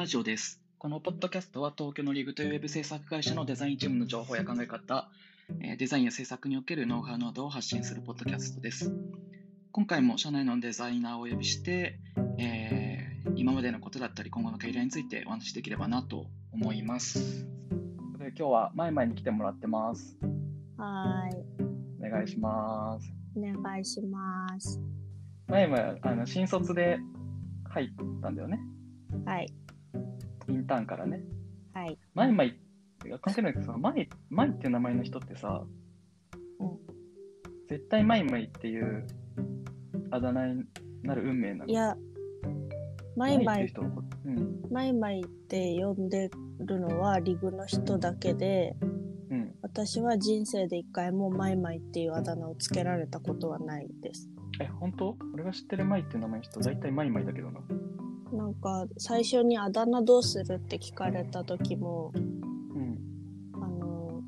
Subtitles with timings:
[0.00, 0.62] ラジオです。
[0.78, 5.10] このポッドキャストは東京のリグというウェブ制作会社のデザインチームの情報や考え方、
[5.60, 8.94] えーデザインや制作におけるノウハウなどを発信するポッドキャストです。
[9.72, 11.98] 今回も社内のデザイナーをお呼びして、
[12.38, 17.44] えー今までのことだったり今後の経緯についてお話しできればなと思います。
[18.18, 20.16] で今日はマイマイに来てもらってます。
[20.78, 21.28] は
[22.00, 23.12] お願いします。
[23.36, 24.80] お願いします。
[25.46, 27.00] マイマイあの新卒で
[27.68, 27.88] 入っ
[28.22, 28.60] たんだよね。
[29.26, 29.52] はい、
[30.48, 31.22] インターンからね。
[31.72, 31.98] はい。
[32.14, 32.48] マイマイ
[33.06, 35.64] いや関係ないけどさ、マイマイっていう名前の人ってさ、
[36.58, 36.70] うん
[37.68, 39.06] 絶対マイマイっていう
[40.10, 40.64] あだ名に
[41.04, 41.70] なる運命なの。
[41.70, 41.96] いや、
[43.16, 43.72] マイマイ。
[44.24, 44.60] うん。
[44.72, 48.74] マイマイって呼んでるのは LIG の人だけで、
[49.30, 49.54] うん。
[49.62, 54.28] 私は人生で一回もマイマイっていうあだ名をつけられたことはないです。
[54.60, 55.16] え、本当？
[55.32, 57.60] 俺が知ってるマイっていう名前の人、大体マイマイだけどな。
[58.32, 60.54] なんか、最初にあだ名どうする？
[60.54, 62.98] って聞かれた時も、うん。
[63.54, 64.22] あの、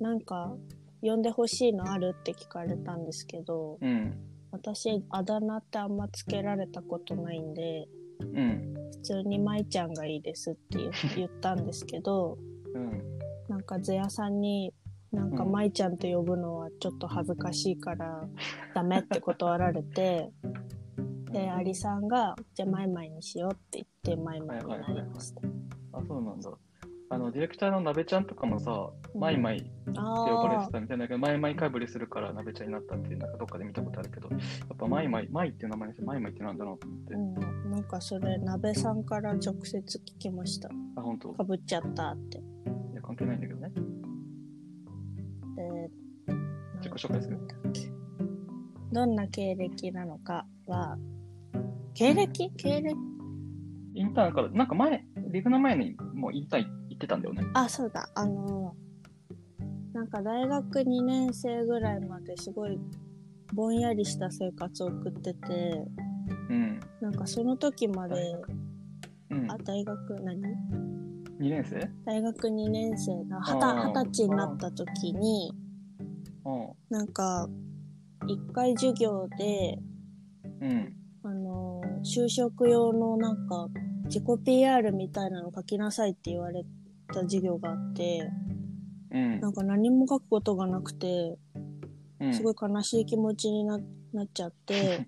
[0.00, 0.54] なんか、
[1.02, 2.14] 呼んでほしいのある？
[2.18, 4.14] って聞かれたんですけど、うん。
[4.50, 7.88] 私、あだ名ってあんまつけられたことないんで、
[8.20, 8.74] うん。
[8.92, 12.38] 普通に舞ちゃんがいいですって言 言ったんですけど、
[12.74, 13.02] うん。
[13.48, 14.72] なんかゼヤさんに、
[15.12, 18.26] なんかうん舞ちゃんと呼ぶのはちょっと恥ずかしいから
[18.74, 20.30] ダメって断られて、
[21.34, 25.40] で、アリさんが、じゃあマイマイにしようって言ってマイマイになりました。
[25.92, 26.50] あ、そうなんだ。
[27.10, 37.14] あの、ディレクターのなべちゃんとかもさ、うんマイマイって呼ばれあてたみたいだけど、マイマイかぶりするからなべちゃんになったっていう、なんかどっかで見たことあるけど、やっぱマイマイ、マイっていう名前にしてマイマイってなんだろうと思って。
[37.14, 40.68] あ、うん、なんかそれ、鍋さんから直接聞きました。
[40.96, 41.32] あ、本当？
[41.32, 42.38] かぶっちゃったって。
[42.38, 42.40] い
[42.94, 43.72] や、関係ないんだけどね。
[45.56, 45.90] で、
[46.78, 47.80] 自己紹介するなんだっけ
[48.92, 50.98] どんな経歴なのかは、
[51.94, 52.50] 経歴？
[52.56, 52.96] 経歴？
[53.94, 57.44] インターンから、なんか前、リグの前にもうインターン行ってたんだよね。
[57.54, 58.74] あ、そうだ、あの、
[59.92, 62.76] なんか大学2年生ぐらいまですごい
[63.52, 65.84] ぼんやりした生活を送ってて、
[66.50, 66.80] うん。
[67.00, 68.34] なんかその時まで、
[69.30, 69.56] うんあ、。
[69.58, 70.46] 大学何？2
[71.38, 71.88] 年生？
[72.04, 75.52] 大学2年生の二十二十歳になった時に、
[76.44, 77.48] うなんか、
[78.26, 79.78] 一回授業で、
[80.60, 80.64] ん。
[80.64, 81.03] うん。
[82.04, 83.68] 就職用のなんか、
[84.04, 86.64] 自己 PR みたいなの書きなさいって言われ
[87.08, 88.30] た授業があって、
[89.10, 91.38] うんなんか何も書くことがなくて、
[92.20, 92.34] うん。
[92.34, 93.78] すごい悲しい気持ちにな
[94.12, 95.06] なっちゃって、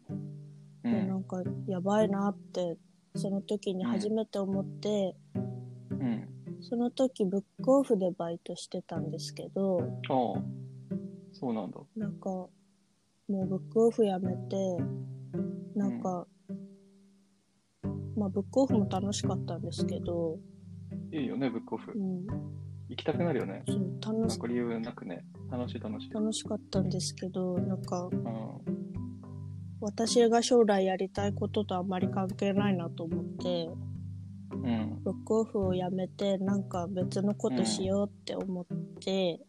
[0.85, 0.89] う。
[0.89, 2.79] で、なんんか、やばいなって、
[3.17, 5.17] その時に初めて思って、
[5.91, 6.29] うん。
[6.61, 10.43] その時ブックオフでバイトしてたんですけど、ああ。
[11.33, 11.81] そうなんだ。
[11.97, 12.51] なんか、も
[13.29, 14.57] うブックオフやめて、
[15.75, 16.27] なんか、
[18.17, 20.39] まあブックオフも楽しかったんですけど、
[21.13, 21.99] いいよね、ブックオフう。
[21.99, 22.27] ん、
[22.89, 23.63] 行きたくなるよね。
[23.67, 25.25] そう楽しか理由なくね。
[25.51, 26.11] 楽しい楽しい。
[26.11, 28.23] 楽しかったんですけど、なんか、うん。
[29.81, 33.69] 私が将来やりたいこととあんまり関係ないなと思って、
[34.51, 35.03] うん。
[35.05, 38.67] ブックオフをやめて、なんか別のことしようって思っ
[39.01, 39.41] て、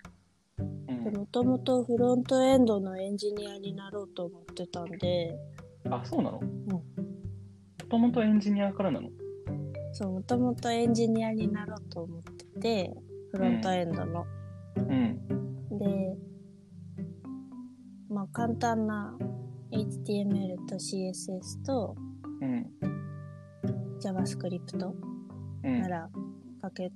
[0.60, 1.14] うん。
[1.14, 5.38] もともとフロントエンドのエンジニアになろうと思ってたんで、
[5.90, 6.40] あ、そうなの？
[6.40, 6.84] んも
[7.90, 9.10] ともとエンジニアからなの？
[9.94, 12.94] そう、もともとエンジニアになろうと思ってて、
[13.32, 14.26] フロントエンドの。
[14.76, 15.28] うん。
[15.80, 16.18] で、
[18.10, 19.16] まあ簡単な
[19.72, 21.96] HTML と CSS と
[22.42, 22.72] うん。
[24.00, 24.94] JavaScript
[25.64, 25.82] うん。
[25.82, 26.10] なら
[26.62, 26.92] 書け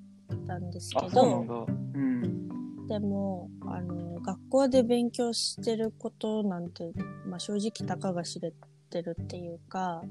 [0.47, 1.66] たんですあ、けど。
[1.68, 2.88] うん。
[2.88, 6.91] でも、あの、学校で勉強してることなんて、
[7.25, 8.53] まあ正直たかが知れ
[8.90, 10.03] てるっていうか、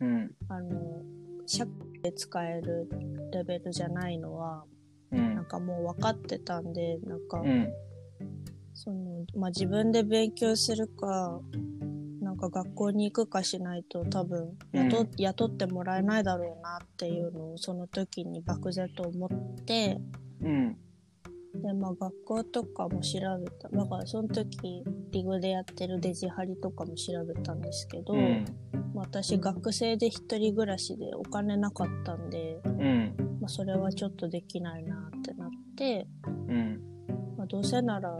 [0.00, 0.30] うん。
[0.48, 1.02] あの、
[1.46, 1.72] 社会
[2.02, 2.88] で使える
[3.32, 4.64] レベルじゃないのは、
[5.12, 5.34] うん。
[5.34, 7.72] なんかもう分かってたんで、なんか、うん。
[8.74, 11.40] その、まあ、自分で勉強するか、
[12.22, 19.98] なんか学校に行くかしないと多分雇,、うん雇ってもらえないだろうなっていうのをその時に漠然と思って、
[20.42, 20.76] うん。
[21.54, 23.68] で、まあ学校とかも調べた。
[23.68, 28.44] だからその時リグでやってるデジハリとかも調べたんですけど、うん。
[28.94, 33.14] まあ私学生で一人暮らしでお金なかったんで、うん。
[33.40, 36.80] まあそれはちょっとできないなってなって、うん。
[37.36, 38.16] まあ、どうせなら、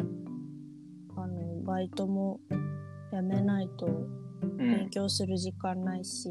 [1.17, 2.41] あの、バイトも
[3.13, 4.57] やめないとうん。
[4.57, 6.31] 勉強する時間ないし、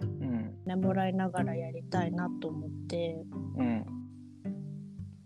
[0.00, 0.54] うん。
[0.66, 3.24] ね、もらいながらやりたいなと思って、
[3.56, 3.86] うん。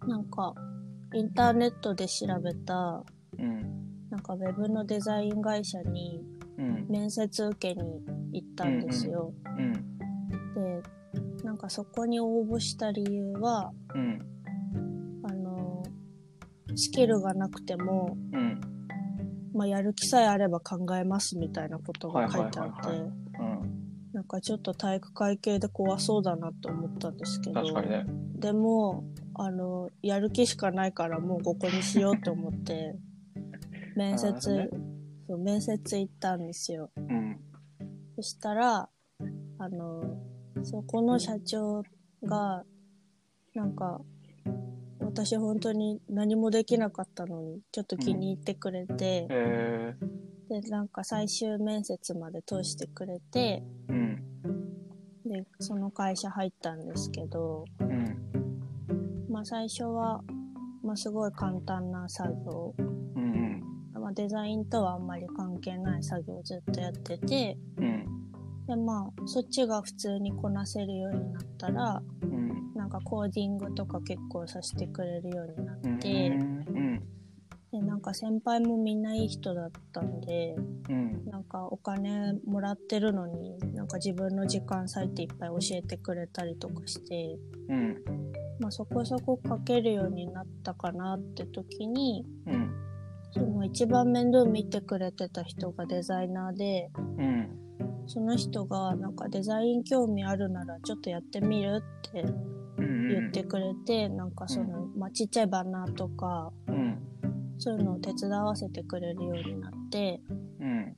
[0.07, 0.55] なんか、
[1.15, 3.05] インターネットで調べた、
[3.39, 4.09] うん。
[4.11, 6.23] なんかウェブのデザイン会社に
[6.59, 6.87] うん。
[6.89, 8.03] 面接受けに
[8.33, 9.33] 行ったんですよ。
[9.57, 9.73] うん。
[10.55, 10.83] で、
[11.45, 14.21] なんかそこに応募した理由は、うん。
[15.25, 15.83] あの、
[16.75, 18.61] スキルがなくても、うん。
[19.55, 23.31] まあ、やる気さえあれば考えますみたいなことが書いてあって。
[24.13, 28.05] なんかちょっと体育会系で怖そうだなと思ったんですけど、確かにね。
[28.37, 29.05] でも、
[29.43, 32.95] あの、やる気しかないからもうここにしようと思って、
[33.97, 34.69] 面接、ね
[35.27, 36.91] そう面接行ったんですよ。
[36.95, 37.41] うん。
[38.17, 38.91] そしたら、
[39.59, 40.19] あの、
[40.63, 41.83] そこの社長
[42.23, 42.67] が、
[43.55, 44.03] なんか、
[45.01, 49.95] 私本当に何もできなかったのに、ちょっと気に入ってくれて、え
[50.51, 53.93] で、なんか最終面接まで通してくれて、ー。
[53.93, 54.23] うん。
[55.25, 58.20] で、その会社入ったんですけど、うん。
[59.41, 60.21] まあ最初は、
[60.85, 62.75] まあすごい簡単な作業、
[63.17, 63.63] うん。
[63.95, 68.05] まあデザインとはあんまり関係ない作業をずっとやってて、うん。
[68.67, 72.75] でまあそっちが普通にこなせるようになったら、うん。
[72.75, 75.99] なんかコーディングとか結構させてくれるようになっうん。
[75.99, 77.03] て、うん。
[77.73, 80.55] でなんか先輩もみんないい人だったので、
[80.91, 81.25] うん。
[81.31, 87.39] なんかお金もらってるのに、なんか自分の時間割いていっぱい教えてくれたりとかして、
[87.71, 88.30] うん。
[88.61, 92.71] まあそこそこ書けるようになったかなって時に、うん。
[93.33, 97.49] その一番面倒見てくれてた人がデザイナーで、うん。
[98.07, 102.23] その人がなんかデザイン興味あるならちょっとやってみるって
[102.79, 103.09] うん。
[103.09, 106.99] 言ってくれて、なんかその、まあ、ちっちゃいバナーとか、うん。
[107.59, 110.21] そういうのを手伝わせてくれるようになって、
[110.61, 110.97] うん。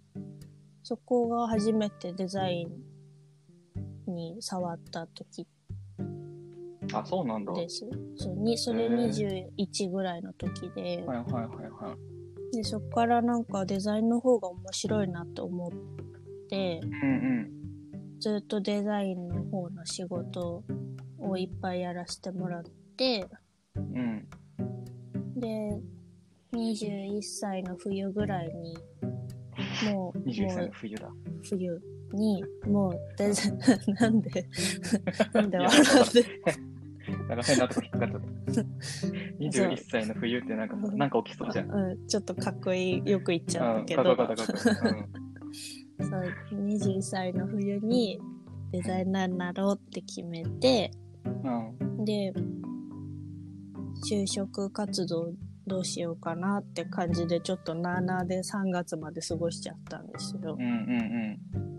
[0.82, 5.46] そこが初めてデザインに触った時
[6.92, 7.52] あ、そうなんだ。
[7.52, 7.88] はいです。
[8.16, 11.96] そうにそれへー21ぐらいの時で、はいはいは
[12.52, 12.56] い。
[12.56, 15.72] でそこからなんかデザインの方が面白いなと思っ
[16.48, 17.62] て、うん
[18.22, 20.62] ずっとデザインの方の仕事
[21.18, 22.62] をいっぱいやらせてもらっ
[22.96, 23.26] て、
[23.74, 23.82] うん。
[23.96, 25.40] うん。
[25.40, 25.80] で、
[26.52, 28.78] 21歳の冬ぐらいに、
[29.90, 31.10] もう、 21歳もうの冬だ。
[31.42, 33.58] 冬に、もうデザイン、
[33.98, 34.46] なんで、
[35.34, 36.24] なんで笑って、
[37.28, 38.70] なんか変なとこ引っかかっちゃった。
[39.44, 41.70] 21歳の冬ってなんか、なんか起きそうじゃん。
[41.70, 45.08] うん、ちょっとかっこいい、よく言っちゃう、うんけかっこど、よかったかっこよかっ
[45.98, 46.04] た。
[46.04, 46.22] そう
[46.66, 48.20] 21歳の冬に
[48.72, 50.90] デザイナーになろうって決めて、
[51.24, 52.04] うん。
[52.04, 52.32] で、
[54.04, 55.32] 就職活動
[55.66, 60.66] どうしようかなって感じで、ちょっとなーなーで3月まで過ごしちゃったんですようん。
[60.66, 61.72] うん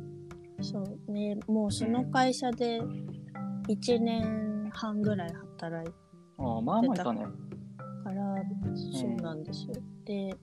[0.64, 2.80] そうね、もうその会社で
[3.68, 5.94] 1年半ぐらい働い
[6.38, 6.46] うん。
[6.56, 7.26] ああ、まあまあいたね。
[8.04, 8.44] たから、
[8.92, 9.76] そうなんですよ。
[10.06, 10.36] で、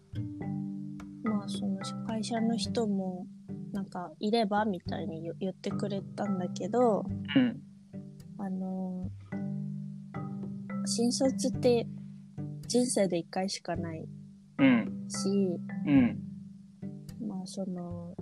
[1.25, 3.27] まあその会社の人も、
[3.73, 7.05] なんか、いればみたいに言言ってくれたんだけど、
[7.37, 7.61] うん。
[8.39, 9.21] あのー
[10.87, 11.87] 新卒って
[12.67, 14.09] 人生で1回しかない
[14.59, 15.07] うん。
[15.09, 15.29] し、
[15.87, 16.19] うん。
[17.21, 18.15] まあその、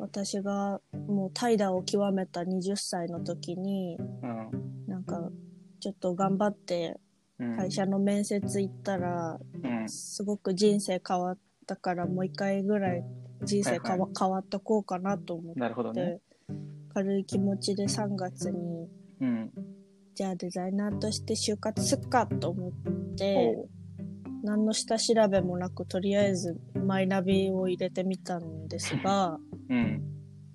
[0.00, 4.86] 私がもう怠惰を極めた20歳の時に、うん。
[4.86, 5.30] なんか、
[5.78, 6.98] ちょっと頑張って
[7.38, 7.56] うん。
[7.56, 9.88] 会社の面接行ったら、うん。
[9.88, 13.04] すごく人生変わったから、もう一回ぐらい
[13.44, 16.20] 人生変わ,、はい変わっとこうかなと思っなるほどね。
[16.48, 16.54] て、
[16.94, 18.88] 軽い気持ちで3月に、
[19.20, 19.50] うん。
[20.14, 22.72] じゃあデザイナーとして就活すっかと思っ
[23.16, 23.68] て、
[24.42, 29.38] 何の下調べもなく、とりあえずマイナビを入れてみたんですが、
[29.70, 30.02] うん。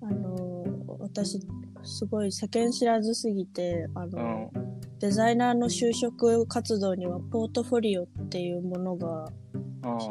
[0.02, 0.64] あの、
[1.00, 1.40] 私、
[1.82, 4.50] すごい世間知らずすぎて、あうの、ん。
[4.98, 9.26] デザイナーの就職活動にはポートフォリオっていうものが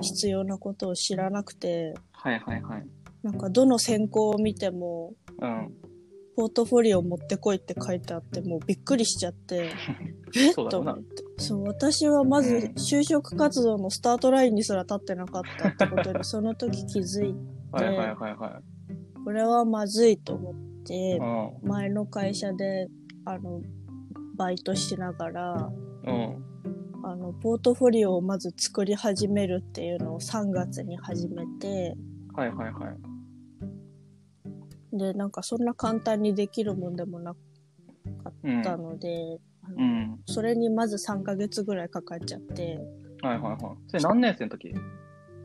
[0.01, 2.87] 必要なことを知らなくて、はいはいはい。
[3.23, 5.73] なんかどの選考を見ても、うん。
[6.35, 9.71] ポートフォリオ持ってこいって書いてあって、もうびっくりしちゃって、
[10.35, 11.23] え そうだろうなと思って。
[11.37, 17.39] そう、私はまずうん就職活動のスタートラインにすら立ってなかったってことに、その時気づいて、
[17.71, 18.61] はいはいはいは
[19.25, 21.19] これはまずいと思って。
[21.63, 22.87] 前の会社で、
[23.25, 23.59] あの、
[24.35, 25.71] バイトしながら、
[26.05, 26.45] うん。
[27.03, 31.95] あの、ポートフォリオをまず作り始めるっていうのを3月に始めて、
[32.35, 32.91] はいはいは
[34.93, 34.97] い。
[34.97, 37.39] で、なんかそんな簡単にできるもんでもなか
[38.43, 38.61] うん。
[38.61, 39.39] ったので、
[39.75, 40.19] うん。
[40.27, 42.79] それにまず3ヶ月ぐらいかかっちゃって、
[43.21, 43.77] はいはいはい。
[43.87, 44.75] それ何年生の時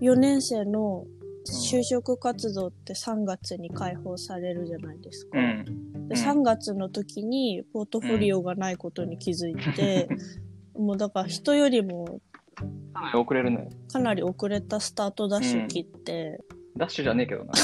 [0.03, 1.07] ？4年生の
[1.47, 5.39] 就職活動って3月に解放されるじゃないですか。
[5.39, 5.65] うん。
[6.09, 10.09] でうん3月の時にポートフォリオがないことに気づいて、
[10.75, 12.21] もうだから人よりも
[13.15, 13.69] 遅れるね。
[13.93, 16.41] かなり遅れたスタートダッシュ切って、
[16.77, 17.53] ダッシュじゃねえけどな。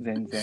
[0.00, 0.40] 全然。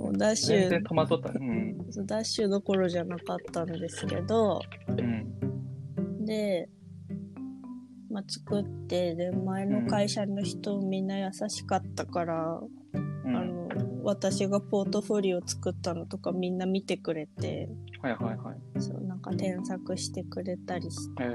[0.00, 1.30] もうダッシ全然ュ、戸惑った。
[1.38, 1.78] うん。
[2.06, 6.24] ダッシュどころじゃなかったんですけど、うん。
[6.24, 6.68] で、
[8.10, 12.60] まあ、作って、で、前の会社の人みんな優しかったから、
[12.92, 13.68] うん、あの、
[14.02, 17.68] 私がポートフォリオ作ったのとかみんな見てくれて、
[18.02, 18.82] はいはいはい。
[18.82, 21.26] そう、なんか添削してくれたりして、へ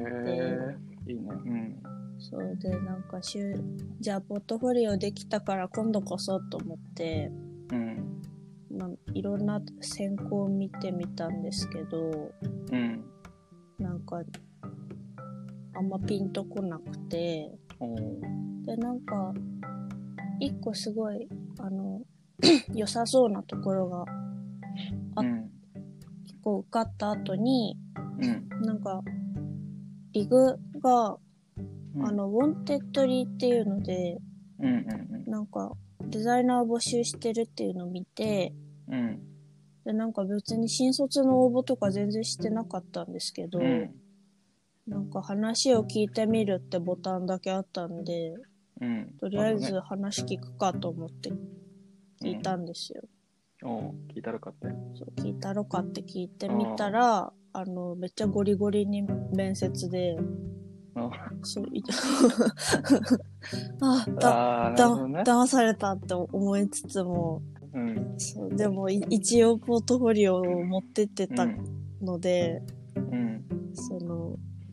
[1.08, 1.30] えいいね。
[1.30, 1.84] うん。
[2.18, 3.56] そうで、なんかしゅ、
[4.00, 7.32] じゃあポートフォリオできたから今度こそと思って、
[7.72, 8.22] うん。
[8.78, 12.32] まあ、いろんな選考を見てみたんですけど、
[12.72, 13.06] うん。
[13.80, 14.24] なんか、
[15.76, 17.52] あんまピンとこなくて、
[18.66, 19.34] で、なんか、
[20.40, 21.28] 一個すごい、
[21.60, 22.02] あの、
[22.74, 24.06] 良さそうなところが、
[25.16, 25.52] あうん。
[26.26, 27.78] 一個受かった後に、
[28.20, 28.66] うん。
[28.66, 29.02] なんか、
[30.14, 31.18] LIG が、
[31.96, 34.18] うんあ、の、 Wantedly っていうので、
[34.60, 34.80] うんう
[35.28, 38.54] んなんか、デザイナー募集してるっていうのを見て、
[38.88, 38.94] うん。
[38.94, 39.20] うん。
[39.86, 43.92] で、なんか別に新卒の応募とか全然してなかったんですけど、うん。
[44.88, 48.36] なんか話を聞いてみるってボタンだけあったんで、
[48.82, 49.14] うん。
[49.20, 51.32] とりあえず話聞くかと思って
[52.22, 53.02] 聞いたんですよ。
[53.64, 54.68] おー聞いたらかって。
[54.96, 59.02] そう聞いたろかって聞いてみたら、あの、めっちゃゴリゴリに
[59.34, 60.18] 面接で、
[60.96, 61.10] あ
[61.42, 61.84] そう、い
[63.82, 65.22] あ、だ、あだ、ね。
[65.22, 67.42] 騙されたって思いつつも、
[67.74, 68.14] うん。
[68.18, 71.48] そうでもい一応ポートフォリオを持ってってた
[72.02, 72.85] ので、うん。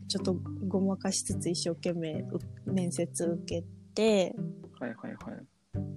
[0.07, 0.33] ちょっと
[0.67, 2.39] ごまかしつつ一生懸命う
[2.71, 4.35] 面接受けて、
[4.79, 5.45] はいはいはい。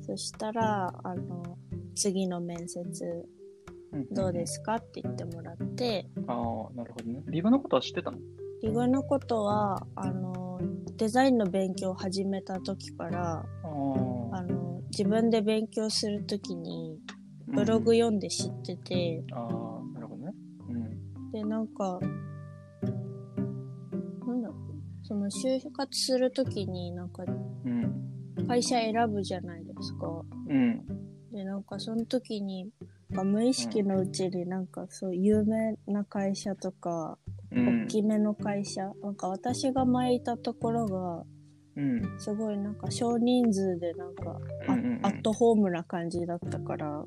[0.03, 1.59] そしたら、あの、
[1.95, 3.29] 次の面接
[3.93, 6.35] うんどうですかって言ってもらって、ああ、
[6.75, 7.23] なるほどね。
[7.29, 8.19] リブのことは知ってたの？
[8.63, 10.59] リグのことは、あの、
[10.97, 13.45] デザインの勉強を始めた時から、あ
[14.33, 16.99] あの、自分で勉強するときに、
[17.51, 17.53] あ。
[17.55, 19.49] ブログうん読んで知ってて、ああ、
[19.95, 20.33] なるほどね。
[20.69, 21.31] うん。
[21.33, 22.01] で、なんか、
[24.27, 24.57] なんだろう、
[25.07, 28.47] その就活するときになんかうん。
[28.47, 30.07] 会社選ぶじゃないですか。
[30.49, 30.83] うん。
[31.33, 32.69] で、なんかその時に、
[33.11, 37.19] なんか無意識のうちになんかそう有名な会社とか、
[37.51, 37.85] うん。
[37.85, 41.25] 大きめの会社、なんか私が前いたところが、
[41.77, 42.21] うん。
[42.21, 47.05] すごいなんか少人数でなんかあうんうんうんアットホームな感じだったから、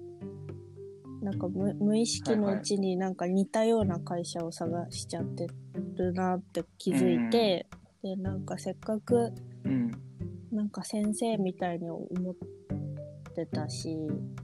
[1.21, 5.47] なんか無無意識のうちになんか似たような会社を探しちゃって
[6.03, 7.67] るなって気づいて、
[8.03, 9.91] で、なんかせっかくうん。
[10.51, 12.35] なんか先生みたいに思っ
[13.35, 13.95] てたし、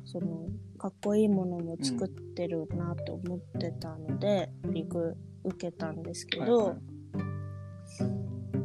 [0.05, 0.47] その、
[0.77, 6.95] かっこいいものも作ってるなって思ってたので、リグ受けたんですけど、はいはい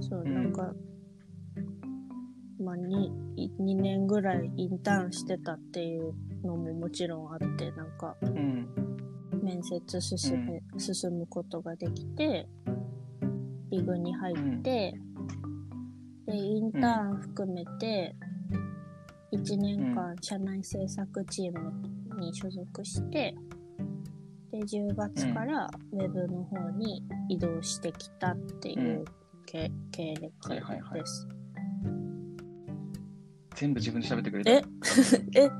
[0.00, 0.72] そう、うんなんか、
[2.62, 3.12] まあ、に、
[3.58, 8.68] 2年ぐらいインターンしてたっていうのももちろんあって、なんか、うん。
[9.42, 12.48] 面接進め、進むことができて、
[13.70, 14.94] リグに入って、
[16.26, 18.14] で、インターン含めて、
[19.32, 21.72] 1年間社内制作チーム
[22.20, 23.34] に所属して、
[24.50, 29.04] で、10月からウェブの方に移動してきたっていう
[29.46, 30.48] け、経歴です。
[30.48, 31.02] はいはいはい
[33.56, 34.50] 全部自分で喋ってくれた？
[34.52, 34.62] え？
[35.36, 35.50] え？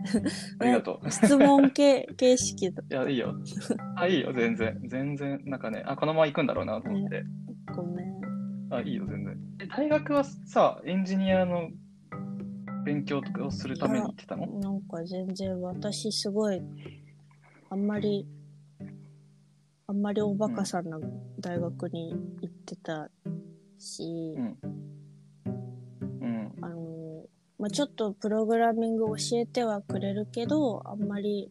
[0.60, 1.10] ありがとう。
[1.10, 2.82] 質問形形式だ。
[2.88, 3.34] いや、いいよ。
[3.96, 4.80] あ、いいよ、全然。
[4.86, 7.24] 全然、なんかね、あ、このまま行くんだろうなと思って。
[7.74, 8.20] ごめん。
[8.70, 9.36] あ、いいよ、全然。
[9.60, 11.70] え大学はさ、エンジニアの
[12.84, 14.46] 勉強とかをするために行ってたの？
[14.46, 16.62] なんか全然私すごい、
[17.70, 18.26] あんまり、
[19.86, 20.98] あんまりおバカさんな
[21.38, 23.10] 大学に行ってた
[23.78, 24.58] し、うん。
[26.20, 26.52] うん。
[26.62, 27.24] あの、
[27.58, 31.50] まあ、ちょっとプログラミング教えてはくれるけど、あんまり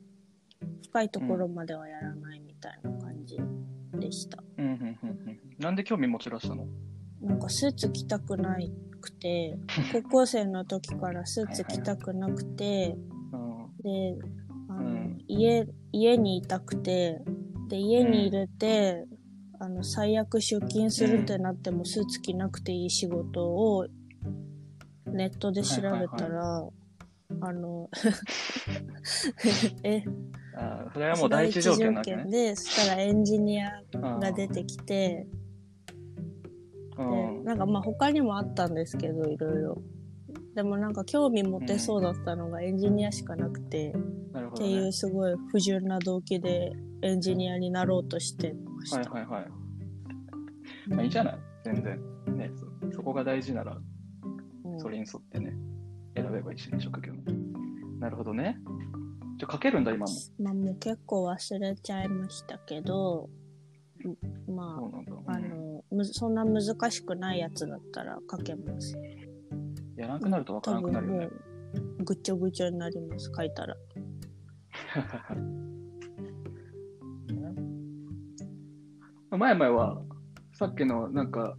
[0.90, 3.38] 深いところまではやらないみたいな感じ
[4.00, 4.44] でした。
[4.58, 4.80] うん、うん、うん。
[4.82, 6.66] うんなんで興味持ち出したの？
[7.22, 8.58] なんかスーツ着たくな
[9.02, 9.58] くて、
[9.92, 12.96] 高校生の時からスーツ着たくなくて、
[13.34, 13.70] うん。
[13.84, 14.18] で、
[14.70, 17.22] あの、うん家、家にいたくて、
[17.68, 19.06] で、家に入れて、
[19.60, 23.86] あの、最悪出勤するってなってもスーツ着なくていい仕事を
[25.06, 26.68] ネットで調べたら、
[27.42, 27.90] あの、
[29.84, 30.04] え、
[30.60, 32.26] あーそれはもう第一条件なわけね。
[32.26, 33.70] で、そしたらエンジニア
[34.02, 37.44] あが出てきて、ーうん。
[37.44, 39.82] でなんかまあ他にもあったんですけど、いろいろ。
[40.56, 43.94] でもなんか興味持てそうだったのがエンジニアしかなくて、
[44.34, 44.70] なるほど、ね。
[44.70, 49.10] っていうすごい不純な動機でエンジニアになろうとしてました。
[49.10, 49.48] はいはいはい。
[50.90, 52.00] まあいいじゃない全然。
[52.36, 52.52] ね
[52.90, 53.78] そ、そこが大事なら、
[54.66, 55.54] うんそれに沿ってね、
[56.16, 57.22] 選べばいいしね、職業も。
[58.00, 58.58] なるほどね。
[59.40, 60.12] じゃあ書けるんだ、今も。
[60.38, 63.30] まあもう結構忘れちゃいましたけど、
[64.50, 64.82] んま。
[65.28, 69.00] あ、あうんの、むずそんな難しくないやつだったら書けます。
[69.96, 71.30] やらなくなるとわからなくなるよね。
[72.00, 73.78] うぐちょぐちょになります、書いたら。
[79.38, 80.02] 前々は、
[80.52, 81.56] さっきのなんか、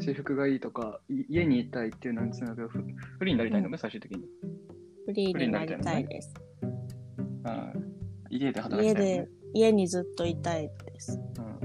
[0.00, 2.78] 制服がいいとか、い家にいたいっていうのにつながるフ
[3.18, 4.26] フリーになりたいのね、最終的に。
[5.06, 6.34] フリーになりたいです。
[8.32, 10.70] あ家で働家きたい、ねで。、家にずっといたいで
[11.00, 11.20] す。
[11.38, 11.60] うん。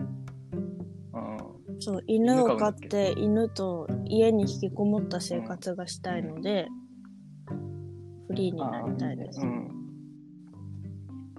[1.13, 1.37] あ
[1.79, 6.67] そう、犬を飼って、犬と家に引きこもった生活がしたいので、
[8.27, 9.41] フリーになりたいです。
[9.41, 9.67] うん。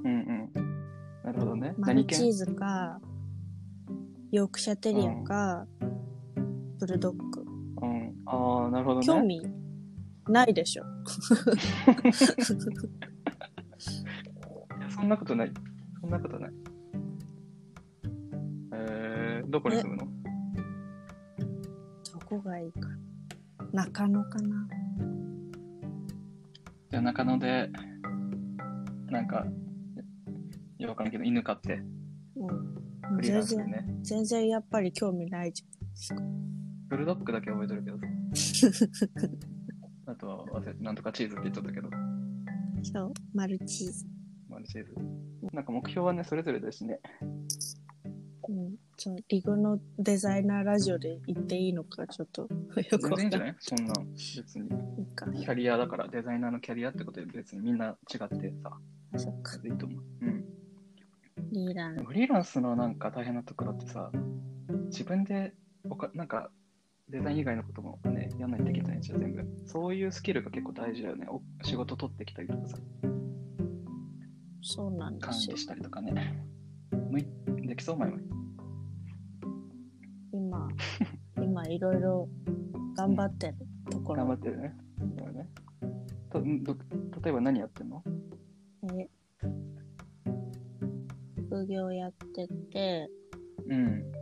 [0.04, 0.50] うんうん。
[1.24, 1.74] なるほどね。
[1.76, 3.00] マル何犬チーズか、
[4.32, 5.66] ヨークシャテリアか、
[6.78, 7.44] ブルドッグ。
[7.82, 8.14] うん。
[8.26, 9.06] ああ、なるほどね。
[9.06, 9.42] 興味
[10.28, 10.84] ないでしょ。
[14.98, 15.52] そんなことない。
[16.00, 16.52] そんなことない。
[18.72, 20.08] えー、どこに住むの？
[22.12, 22.88] どこがいいか。
[23.72, 24.68] 中野かな。
[26.90, 27.70] じゃあ中野で、
[29.06, 29.46] なんか、
[30.78, 31.80] よくわかんないけど、犬飼って、
[32.36, 32.52] う
[33.16, 33.22] ん。
[33.22, 33.86] 全然、ね。
[34.02, 36.20] 全然やっぱり興味ないじゃないですか。
[36.88, 37.98] ブルドッグだけ覚えてるけど。
[40.10, 41.88] あとは忘れ、なんとかチーズって言っちゃったけど、
[42.82, 44.04] そう、マルチーズ。
[44.74, 44.94] マルチーズ。
[45.52, 47.00] なんか目標はね、それぞれですね。
[48.48, 48.76] うん。
[48.96, 52.48] そう、リグのデザイナーラジオで言っていいのか、ちょっと、よ
[52.98, 53.94] くわかんないそんな、
[54.36, 54.68] 別に。
[55.40, 58.78] キャリアだから、デザイナーのキャリアってことで別にみんな違ってさ、
[59.14, 59.58] あそっか。
[59.64, 60.02] いいと思う。
[60.22, 60.44] うん。
[61.52, 62.04] リーラン。
[62.04, 64.10] フリーランスのなんか大変なところってさ、
[64.86, 65.54] 自分で
[65.88, 66.50] おか、なんか、
[67.08, 69.46] デザイン以外のこともね、やんないとできないんじゃん、全部。
[69.66, 71.26] そういうスキルが結構大事だよね。
[71.28, 72.76] お仕事取ってきたりとかさ、
[74.62, 75.58] そうなんですよ管理。
[75.58, 76.44] したりとかね。
[77.10, 77.26] むい
[77.66, 78.22] できそう、前々。
[80.32, 80.68] 今、
[81.42, 82.28] 今いろいろ
[82.96, 83.54] 頑張ってる
[83.90, 84.24] ところ。
[84.24, 84.76] 頑張ってるね。
[85.16, 85.48] だよね
[86.30, 86.76] とんど
[87.22, 88.02] 例えば何やってんの？
[88.94, 89.08] え
[91.48, 93.08] 副業やってて、
[93.68, 94.12] うん。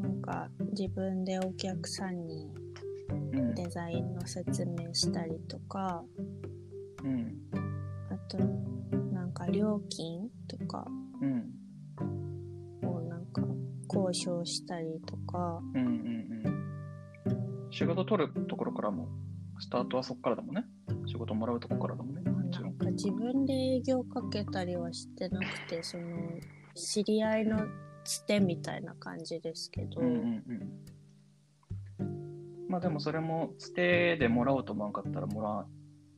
[0.00, 2.50] なんか自分でお客さんに
[3.32, 3.54] うん。
[3.54, 6.04] デザインの説明したりとか、
[7.04, 7.40] うん。
[8.10, 8.38] あと、
[9.56, 10.84] 料金とか
[11.22, 11.52] うん。
[12.86, 13.42] をなんか
[13.92, 15.86] 交渉したりとか、うん。
[15.86, 15.94] うん。
[16.46, 17.68] うん。
[17.70, 19.08] 仕事取るところからも、
[19.58, 20.64] スタートはそこからだもんね。
[21.06, 22.22] 仕事もらうとこからだもんね。
[22.22, 26.38] なんか自分で営業かけたりはしてなくて、その、
[26.74, 27.58] 知り合いの
[28.04, 30.42] つてみたいな感じですけど、うんうん
[32.00, 32.66] うん。
[32.68, 35.66] まあでもそれも、つてでもらおうと思わんかったらもらわ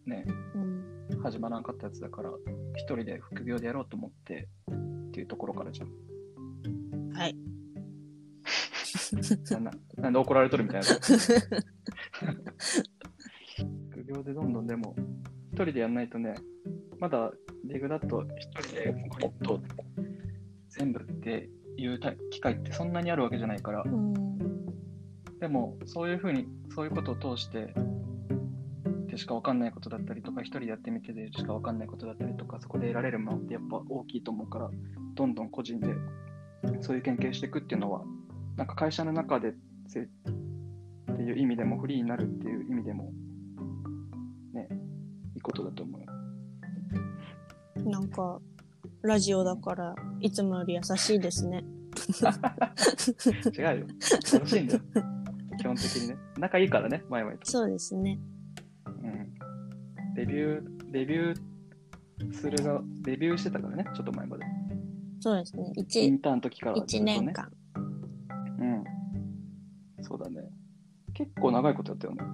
[0.08, 0.78] ね、うん
[1.22, 2.30] 始まらんかったやつだから、
[2.74, 5.88] 一人で副業でやろうと思ってっていうところからじゃん。
[7.12, 7.36] はい。
[9.50, 10.86] なんななんで怒られとるみたいな。
[13.90, 14.94] 副業でどんどんでも、
[15.52, 16.34] 一人でやんないとね、
[16.98, 17.32] まだ
[17.64, 19.60] リグだと一人でコリッと
[20.68, 24.12] 全部っていうた機会ってそんなにあるわけじゃないから、うん。
[25.40, 27.74] でもそういうふうに、そういうことを通して、で
[29.18, 34.70] しかわかんないことだったりとか、一人でやってみてでしかわかんないことだったりとか、そこで得られるものってやっぱ大きいと思うから、
[35.14, 35.88] どんどん個人で
[36.80, 38.02] そういう研究していくっていうのは、
[38.56, 39.54] なんか会社の中で
[39.86, 40.08] せっ
[41.16, 43.12] ていう意味でも、フリーになるっていう意味でも、
[44.52, 44.68] ね、
[45.34, 46.06] いいことだと思うよ。
[47.90, 48.40] なんか、
[49.02, 51.64] ラジオだから、いつもより優しいですね。
[53.56, 53.86] 違うよ。
[54.32, 54.80] 楽しいんだよ。
[55.58, 56.16] 基本的にね。
[56.38, 57.50] 仲いいからね、前々と。
[57.50, 58.18] そうですね。
[60.22, 60.26] うん。
[60.26, 64.44] デビュー、デビューするが、デビューしてたからね、ちょっと前まで。
[65.20, 65.72] そうですね。
[65.76, 66.84] イ一ンターンの時からね。
[66.86, 67.50] 年間。
[68.58, 68.84] うん。
[70.02, 70.48] そうだね。
[71.14, 72.24] 結構長いことやったよね。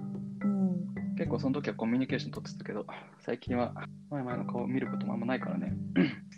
[0.43, 1.15] うん。
[1.15, 2.85] 結構その時はコミュニケーション取ってたけど、
[3.19, 3.73] 最近は
[4.09, 5.73] 前々の顔を見ることもあんまないからね。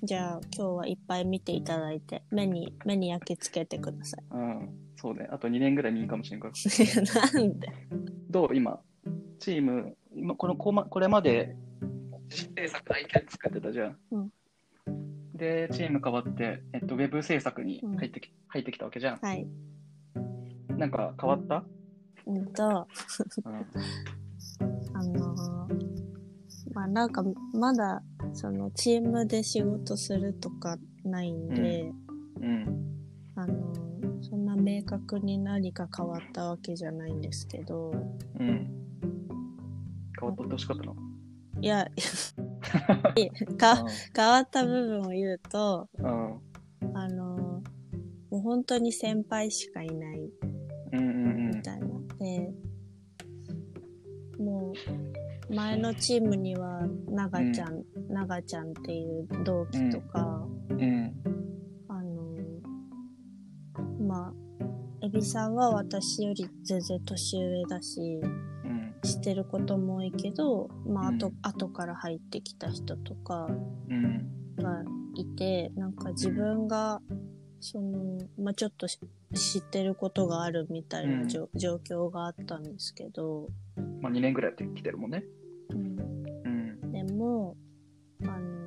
[0.04, 4.24] じゃあ、今日はいっぱい見ていただいて、目に、目に焼き付けてください。
[4.32, 4.70] うん。
[4.96, 5.28] そうね。
[5.32, 6.54] あと2年ぐらい見いいかもしれんから。
[7.34, 7.68] なんで
[8.30, 8.80] どう今、
[9.40, 9.97] チーム、
[10.28, 11.56] 今このこまこれまで
[12.30, 13.98] 制作体験作ってたじゃん。
[14.12, 14.30] うん
[15.34, 19.18] で、チーム変わって、えっと、ウェブ制作にうん入ってき,、入ってきたわけじゃん。
[19.18, 19.48] はい。
[20.78, 21.64] なんか変わった、
[22.26, 22.88] うんと、
[23.46, 23.56] うん、
[24.98, 28.02] あのーまあなんか、まだ、
[28.34, 31.94] その、チームで仕事するとかないんで、
[32.42, 32.96] うん。
[33.36, 33.78] あのー
[34.24, 37.92] そんな明確に何か変わったわけじゃないんですけど、
[38.40, 38.77] うん。
[40.20, 40.96] 変わっとってほしかったの？
[41.62, 41.88] いや、
[43.58, 43.84] か
[44.16, 46.40] 変わった部分を言うと、うん。
[46.94, 47.64] あの、
[48.30, 50.32] もう本当に先輩しかいない
[50.94, 51.88] うんうんみたいな。
[52.20, 52.54] で、
[54.40, 54.74] も
[55.50, 60.82] う、前のチームには、ながちゃん、ながちゃんっていう同期とか、うん。
[60.82, 61.14] うん。
[61.88, 62.36] あの、
[64.00, 64.34] まあ、
[65.02, 68.22] エビさんは私より全然年上だし、
[69.04, 69.10] うん。
[69.10, 73.48] 知ってることも多いけど、まあ、うん後、後から入ってきた人とか
[73.90, 74.54] うん。
[74.58, 74.84] が
[75.16, 77.02] いて、なんか自分が、
[77.60, 79.00] その、まあ、ちょっとし
[79.34, 83.50] 知ってることがあるみたいなじょ、状況があったんですけど、
[84.02, 85.24] まあ2年ぐらいやってきてるもんね。
[85.72, 86.00] うん、
[86.46, 86.92] うん。
[86.92, 87.56] でも、
[88.24, 88.58] あの、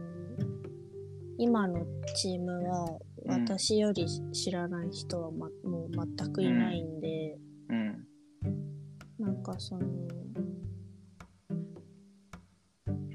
[1.38, 7.49] 今のチームは、うん私より知らない人は、ま、もう全くいないんで、うん。
[9.50, 9.82] なんかその、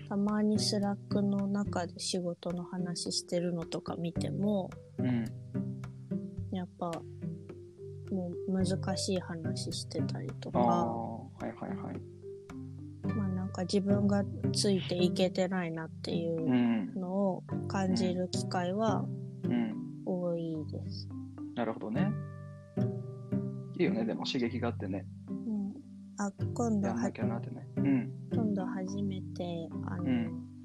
[0.09, 5.25] たまに Slack の中で仕事の話してるのとか見ても、うん。
[6.51, 6.91] やっぱ、
[8.11, 12.01] もう難しい話してたりとか、はいはいはい。
[13.15, 19.05] まあなんか自分がついていけてないなっていううんのを感じる機会は
[19.43, 19.73] うん。
[20.05, 21.07] 多いです。
[21.55, 22.11] なるほどね。
[23.77, 25.05] いいよね、でも刺激があってね。
[26.19, 27.67] うん、あ、今度はやんな、きゃなってね。
[27.77, 28.11] うん。
[28.33, 30.55] 今度初めて、あの、うん。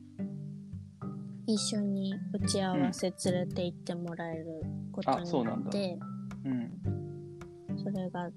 [1.46, 5.98] 一緒に打ち合わせ連れて行ってもらえることになって、
[6.44, 7.78] うん。
[7.78, 8.30] それが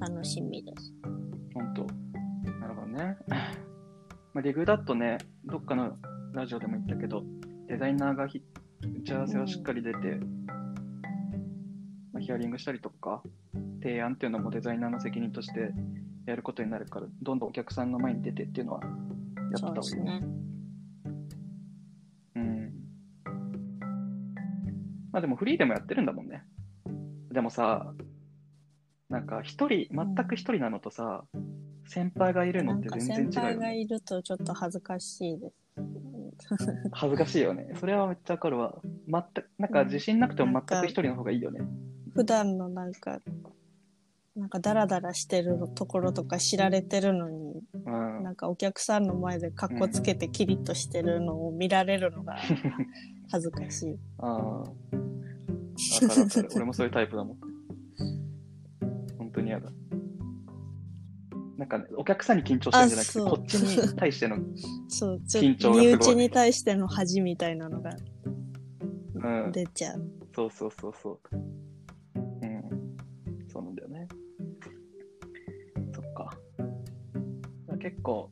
[0.00, 0.92] 楽しみです。
[1.52, 1.86] ほんと。
[2.60, 3.16] なるほどね。
[4.32, 5.96] まあ、リグだとね、どっかの
[6.32, 7.22] ラジオでも言ったけど、
[7.68, 8.42] デザイナーがひ
[8.82, 10.16] 打ち合わせをしっかり出て、
[12.12, 13.22] まあ、ヒアリングしたりとか、
[13.82, 15.72] 提案っていうのもデザイナーの責任として
[16.26, 20.26] やることになるから、どんどんお客さんの前に出てっていうのはやったそう方がいいよね。
[22.36, 22.72] うん。
[25.12, 26.44] まあでもフリーでもやってるんだもんね。
[27.30, 27.92] でもさ、
[29.10, 31.24] なんか一人、全く一人なのとさ、
[31.86, 33.40] 先輩がいるのって全然違うよね。
[33.40, 35.64] 輩がいるとちょっと恥ずかしいです。
[36.92, 37.72] 恥ずかしいよね。
[37.76, 38.80] それはめっちゃわかるわ。
[39.06, 41.60] 全く、なんか自信なくても全く一人の方がいいよね。
[42.14, 43.20] 普段のなんか、
[44.36, 48.22] なんかダラダラしてるところとか知られてるのに、うん。
[48.24, 52.36] なんかお客さんの前でカッコつけてキリッとしてるのを見られるのが
[53.30, 53.98] 恥ずかしい。
[54.18, 54.72] ああ。
[56.54, 57.38] 俺もそういうタイプだもん。
[59.18, 59.70] 本当に嫌だ。
[61.56, 64.38] なんかね、お客さんに緊張してるんじゃなくて、こっちに対しての、
[64.90, 67.96] 緊張がすごい内に対しての恥みたいなのが
[69.14, 69.52] うん。
[69.52, 70.10] 出ちゃう。
[70.34, 71.53] そうそうそうそう。
[77.84, 78.30] 結構、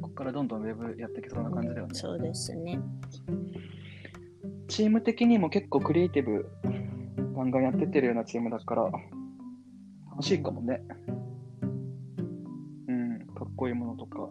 [0.00, 1.94] ここからどんどんウェブやっていけそうな感じだよね。
[1.94, 2.80] そうですね。
[4.66, 6.50] チーム的にも結構クリエイティブ
[7.36, 8.90] ガンガンやってってるようなチームだから、
[10.10, 10.82] 楽しいかもね。
[12.88, 14.30] うん、かっこいいものとか、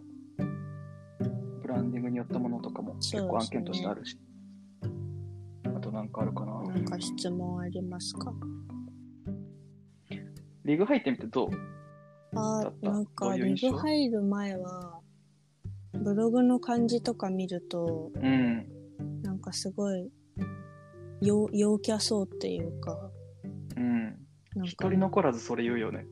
[1.62, 4.20] ブランディングによったものとかも結構案件としてあるし。
[5.64, 6.62] あとなんかあるかな。
[6.64, 8.34] なんか質問ありますか？
[10.66, 11.77] リーグ入ってみてどう？
[12.36, 13.72] あなんどかリういう印象？
[13.72, 15.00] グ入る前は、
[15.94, 18.68] ブログの感じとか見ると、うん。
[19.24, 20.12] なんかすごい、
[21.22, 23.12] 陽陽キャそうっていうか、
[23.76, 24.04] うん。
[24.56, 26.06] なん一か人残らずそれ言うよね。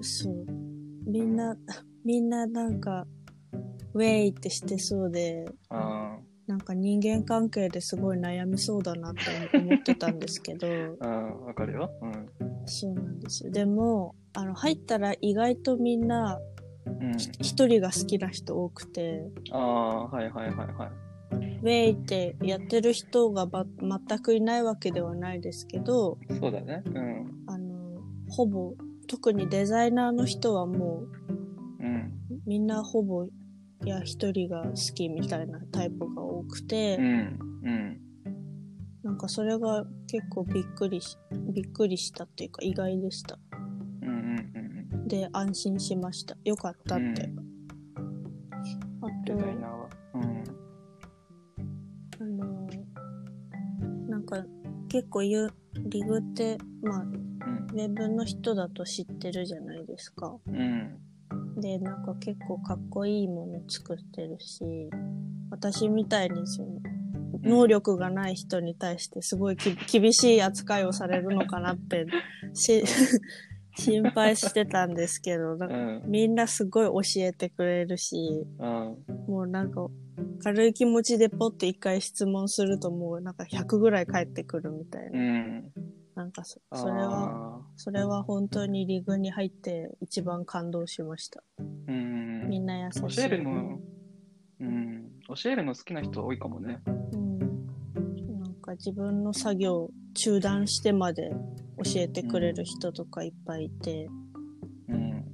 [0.00, 0.46] そう。
[1.06, 1.56] みんな、
[2.04, 3.06] みんななんか、
[3.94, 9.20] ウェイってしてそうで、あなんか人間関係ですごい悩みそうだなって
[9.56, 10.66] 思ってたんですけど、
[11.00, 11.90] あ、うん、わかるよ。
[12.02, 12.28] うん。
[12.70, 13.50] そうなんですよ。
[13.50, 16.38] でも、あの、入ったら意外とみんな、
[17.40, 21.10] 一人が好きな人多くて、ああ、はいはいはいはい。
[21.62, 26.82] ウェイってやってる人がば全くいないわけではないですけど、そうだね。
[26.86, 27.44] うん。
[27.46, 28.74] あの、ほぼ、
[29.06, 31.02] 特にデザイナーの人はも
[31.80, 32.12] う、うん。
[32.46, 33.30] みんなほぼ、い
[33.84, 37.38] や、一人が好きみたいなタイプが多くて、うん。
[37.62, 38.00] うん。
[39.02, 41.16] なんかそれが結構びっくりし、
[41.52, 43.38] びっくりしたっていうか意外でした。
[44.02, 46.36] うんうんうんで、安心しました。
[46.44, 47.04] よかったって。
[47.04, 47.14] うん。
[49.02, 49.88] あデと、ザイナーは。
[50.14, 50.44] うん。
[52.20, 52.68] あの、
[54.08, 54.44] なんか
[54.88, 55.54] 結構言う、
[55.86, 57.10] リグって、まあ、うん。
[57.72, 60.36] ウェブの人だと知ってるじゃないですか。
[60.46, 61.00] うん。
[61.60, 64.90] で、なんか結構かっこいいもの作ってるし、
[65.50, 66.79] 私みたいにその、
[67.42, 72.06] 能力がない人に対してすごいき厳しい扱いをされるのかなって、
[72.54, 72.82] し、
[73.76, 76.02] 心配してたんですけど、なんかうん。
[76.10, 78.96] みんなすごい教えてくれるし、うん。
[79.26, 79.88] もうなんか、
[80.42, 85.20] 軽い気持ちでポッて一回質問するともうなんか100ぐらい返ってくるみたいうな。
[85.20, 85.72] ん。
[86.14, 91.42] なんかそそれは、あそれは本当にリグに入って一番感動しました。
[91.58, 92.48] ーうん。
[92.48, 93.16] みんな優しい。
[93.16, 93.80] 教えるの、
[94.60, 95.10] うん。
[95.28, 96.80] 教えるの好きな人多いかもね。
[97.12, 97.29] うん。
[98.70, 101.30] か自分の作業中断してまで
[101.84, 104.08] 教えてくれる人とかいっぱいいて。
[104.88, 105.24] うん。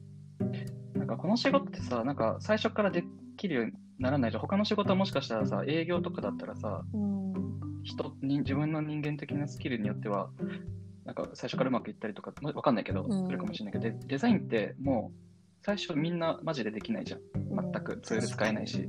[0.95, 3.05] なんかこの仕事ってさ、なんか最初からで
[3.37, 4.41] きるようにならないじゃん。
[4.41, 7.33] 他の仕事はもしかしたらさ、営業とかだったらさ、うん。
[7.83, 10.31] 人に自分の人間的なスキルによっては、
[11.05, 15.19] なんか最初からうまくいったりとか、まわかんないけど、うんするかもしれないけど、デデザインってもう
[15.63, 17.21] 最初みんなマジでできないじゃん。
[17.73, 18.89] 全くツール使えないし。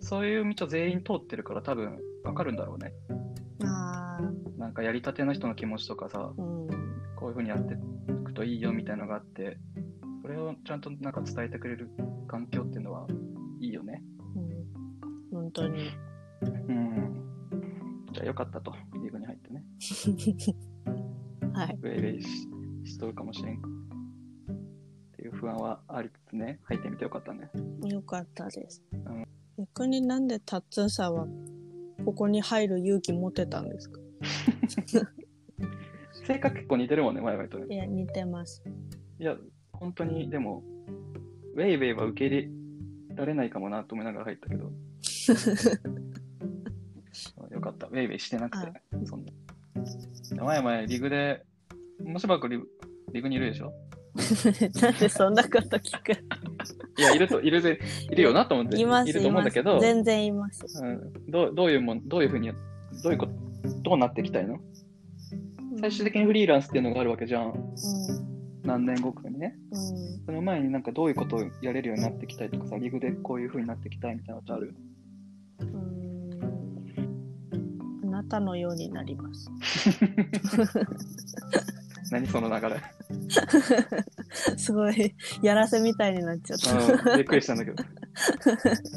[0.00, 2.92] そういう道を全員通ってるから多分わかるんだろうね。
[4.72, 6.66] なんかやりたての人の気持ちとかさ、うん。
[7.14, 7.76] こういう風にやってい
[8.24, 9.58] くといいよみたいなのがあって、
[10.22, 11.90] それをちゃんとなんか伝えてくれる
[12.26, 13.06] 環境っていうのは
[13.60, 14.02] いいよね。
[14.34, 15.42] うん。
[15.42, 15.90] 本当に。
[16.40, 17.22] うん。
[18.14, 19.62] じゃあよかったと、リーグに入ってね。
[21.52, 21.78] はい。
[21.82, 22.48] ウェイウェイし
[22.92, 23.58] しとるかもしれん。
[23.58, 23.60] っ
[25.12, 27.50] ていう不安はありつつね、入ってみてよかったね。
[27.84, 28.82] よかったです。
[28.90, 29.26] うん
[29.58, 31.26] 逆になんでタッツンさんは
[32.06, 34.00] ここに入る勇気持てたんですか？
[36.26, 37.66] 性格結構似てるもんね、前々とね。
[37.74, 38.62] いや、似てます。
[39.18, 39.36] いや、
[39.72, 40.62] 本当に、でも、
[41.54, 42.48] ウェイウェイは受け入
[43.10, 44.70] れられないかもなと思いながら入ったけど。
[47.50, 47.86] よかった。
[47.88, 48.72] ウェイウェイしてなくて、
[49.04, 49.32] そんな。
[50.44, 51.44] 前々リグで、
[52.04, 52.66] もしばらくリグ
[53.12, 53.72] リグにいるでしょ？
[54.82, 56.12] なんでそんなこと聞く？
[56.98, 57.78] いや、いると、いるぜ、
[58.10, 58.78] いるよなと思って。
[58.80, 60.64] います、ると思うんだけど、全然います。
[60.82, 62.50] うん、どうどういうもん、どういうふうに、
[63.02, 63.32] どういうこと、
[63.82, 64.58] どうなっていきたいの？
[65.80, 67.46] 最終的にフリーランスっていうのがあるわけじゃん。
[67.46, 67.52] うん。
[68.62, 69.56] 何年後かにね。
[69.72, 69.80] うん。
[70.26, 74.74] その前になんかどういうことをやれるようになっていきたいとかさ、リグでこういうふうになっていきたいみたいなことある？
[75.60, 75.72] うーん
[78.04, 79.50] あなたのようになります。
[82.12, 82.76] 何その流れ？
[84.56, 87.10] すごい、やらせみたいになっちゃった。
[87.12, 87.82] うん、びっくりしたんだけど。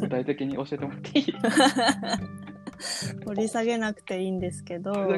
[0.01, 1.25] 具体的に教えてもらっていい？
[3.25, 4.93] 掘り下げなくていいんですけど。
[4.93, 5.13] あの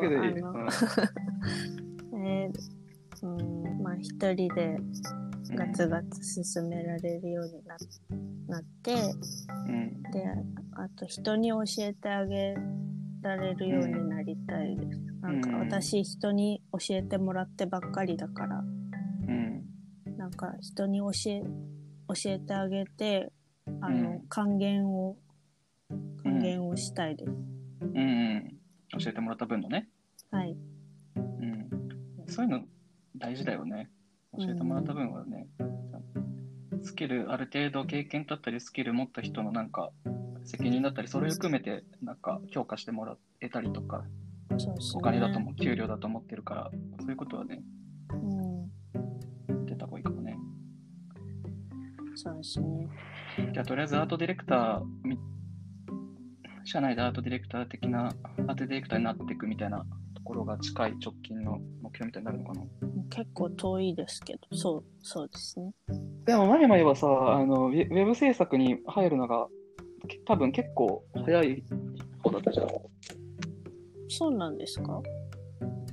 [2.25, 2.51] えー
[3.23, 4.77] うん、まあ一人で
[5.49, 7.77] うんガツガツ進められるようにな
[8.47, 8.93] なって、
[9.67, 10.01] うん。
[10.11, 10.23] で、
[10.73, 12.55] あと人に教えてあげ
[13.21, 14.99] られるようになりたいです。
[15.21, 19.63] なんかうん私人に教えてもらってばっかりだから、うん。
[20.17, 23.31] なんか人に教え、教えてあげて、
[23.81, 25.17] あの、うん還元を、
[26.23, 27.31] 還元をしたいです。
[27.31, 28.57] うんうん。
[28.99, 29.87] 教えてもらった分のね。
[30.31, 30.55] はい。
[31.15, 31.69] うん。
[32.27, 32.65] そういうの
[33.15, 33.89] 大事だよね。
[34.37, 35.47] 教えてもらった分はね。
[36.83, 39.91] スキル、ある程度経験だったり、スキル持った人のなんか、
[40.45, 44.05] 責任だったり、それを含めて、なんか、評価してもらえたりとか、ね。
[44.95, 47.61] お金だとも、給料だと思ってるから、そういうことはね、
[48.13, 48.15] う
[49.59, 49.65] ん。
[49.65, 50.37] 出た方がいいかもね。
[52.15, 52.87] そうですね。
[53.53, 55.19] じゃあ、とりあえずアートディレクターみ、
[56.69, 62.61] 社内でアートディレクター的な、アートディレクターになっていくみたいなところが近い直近の目標みたいになるのかな？
[63.09, 65.71] 結構遠いですけど、そう、そうですね。
[66.25, 69.47] でも、前々はさ、あの、ウェブ制作に入るのが、
[70.09, 71.63] け多分結構早い
[72.21, 72.67] 方だったじゃん。
[74.09, 75.01] そうなんですか？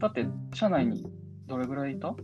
[0.01, 1.07] だって、社内に
[1.47, 2.17] どれぐらいいた？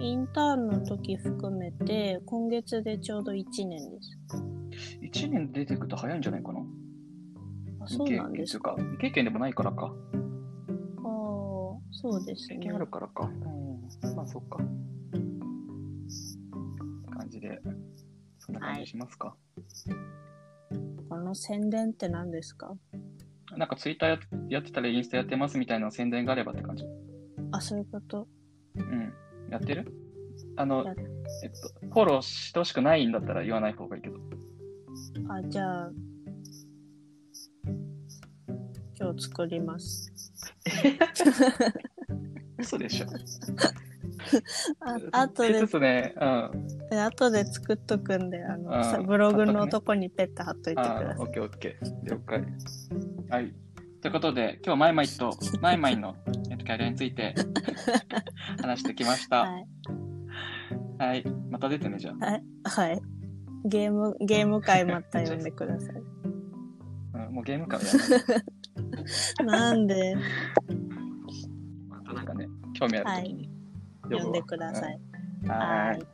[0.00, 4.18] インターンの時含めて、今月でちょうど1年です。
[5.00, 6.61] ?1 年出てくと早いんじゃないかな？
[7.84, 8.74] あ、そうなんですか。
[8.74, 8.82] か。
[8.82, 9.86] 未経験でもないからか。
[9.86, 9.92] ああ、
[11.90, 12.56] そうですね。
[12.56, 13.24] 経験あるからか。
[13.24, 14.14] うん。
[14.16, 14.58] まあ、そっか。
[17.16, 17.60] 感じで、
[18.38, 19.36] そんな感じしますか。
[21.08, 22.74] この宣伝って何ですか？
[23.56, 24.18] なんかツイッターや
[24.48, 26.84] やってたらインスタやってますみたいな宣伝があればって感じ。
[27.50, 28.26] あ、そういうこと
[28.76, 29.12] うん。
[29.50, 29.92] やってる？
[30.56, 30.94] あのや、
[31.44, 34.16] えっと、フォローしてほしくないんだったら言わない方がいいけど。
[35.28, 35.90] あ、じゃあ、
[39.02, 40.12] 今日作ります。
[42.56, 43.06] 嘘でしょ。
[45.10, 46.68] あ後でちょっ、とね、うん。
[46.92, 51.16] え後で作っとくんで、あの、あブログのとこにペッて貼っといてくあださい。
[51.16, 52.08] ーオッケーオッケー。
[52.10, 52.44] 了解。
[53.28, 53.52] はい。
[54.00, 56.14] ということで、今日、マイマイとマイマイの、
[56.48, 57.34] えっと、キャリアについて
[58.62, 59.40] 話してきました。
[59.40, 59.66] はい。
[60.98, 61.24] はい。
[61.50, 62.44] また出てね、じゃはい。
[62.62, 63.02] はい。
[63.64, 65.96] ゲーム、ゲーム会また読んでください。
[67.14, 67.18] あ。
[67.26, 67.90] うん、もうゲームからや
[69.74, 70.16] んで、
[71.88, 73.50] またなんかね、興味あるときに
[74.04, 75.00] 読んでください。
[75.42, 75.50] うん。
[75.50, 76.06] はい。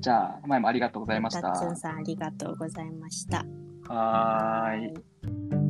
[0.00, 1.54] じゃあ、マイもありがとうございました。
[1.76, 3.44] さんありがとうございました。
[3.88, 4.74] は。
[4.76, 5.63] い。